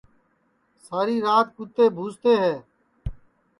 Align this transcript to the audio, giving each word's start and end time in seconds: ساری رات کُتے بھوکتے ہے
ساری 0.85 1.17
رات 1.25 1.47
کُتے 1.55 1.85
بھوکتے 1.95 2.33
ہے 2.43 2.55